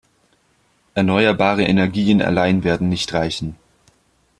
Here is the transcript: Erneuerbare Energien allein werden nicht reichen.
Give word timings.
Erneuerbare 0.95 1.65
Energien 1.65 2.23
allein 2.23 2.63
werden 2.63 2.89
nicht 2.89 3.13
reichen. 3.13 3.55